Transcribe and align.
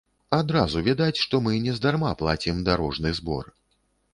Адразу 0.37 0.81
відаць, 0.87 1.21
што 1.25 1.41
мы 1.47 1.53
нездарма 1.67 2.15
плацім 2.23 2.65
дарожны 2.71 3.09
збор! 3.19 3.43